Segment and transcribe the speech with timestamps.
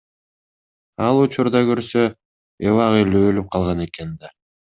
[1.07, 2.07] Ал учурда көрсө
[2.71, 4.35] эбак эле өлүп калган экен да.